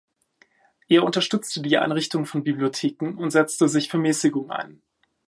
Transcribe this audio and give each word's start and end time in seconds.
Er 0.89 1.03
unterstützte 1.03 1.61
die 1.61 1.77
Einrichtung 1.77 2.25
von 2.25 2.43
Bibliotheken 2.43 3.15
und 3.19 3.29
setzte 3.29 3.69
sich 3.69 3.87
für 3.87 3.99
Mäßigung 3.99 4.49
ein. 4.49 4.81